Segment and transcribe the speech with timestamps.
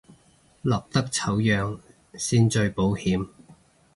[0.63, 1.79] 落得醜樣
[2.17, 3.29] 先最保險